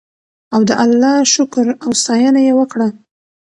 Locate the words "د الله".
0.69-1.15